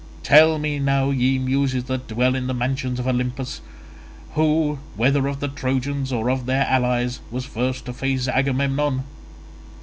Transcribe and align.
Tell 0.23 0.57
me 0.57 0.79
now 0.79 1.11
ye 1.11 1.37
Muses 1.37 1.83
that 1.83 2.07
dwell 2.07 2.33
in 2.33 2.47
the 2.47 2.55
mansions 2.55 2.99
of 2.99 3.05
Olympus, 3.05 3.61
who, 4.33 4.79
whether 4.95 5.27
of 5.27 5.41
the 5.41 5.47
Trojans 5.47 6.11
or 6.11 6.31
of 6.31 6.47
their 6.47 6.63
allies, 6.65 7.19
was 7.29 7.45
first 7.45 7.85
to 7.85 7.93
face 7.93 8.27
Agamemnon? 8.27 9.03